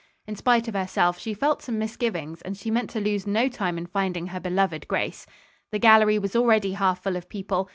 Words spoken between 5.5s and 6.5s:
The gallery was